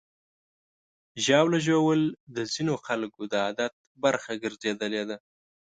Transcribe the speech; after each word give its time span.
ژاوله 1.25 1.59
ژوول 1.67 2.01
د 2.35 2.37
ځینو 2.53 2.73
خلکو 2.85 3.21
د 3.31 3.33
عادت 3.45 3.73
برخه 4.03 4.31
ګرځېدلې 4.43 5.03
ده. 5.09 5.17